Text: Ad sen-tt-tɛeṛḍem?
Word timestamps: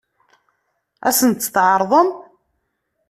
Ad 1.07 1.13
sen-tt-tɛeṛḍem? 1.17 2.09